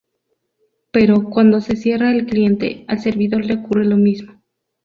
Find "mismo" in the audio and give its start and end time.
3.97-4.41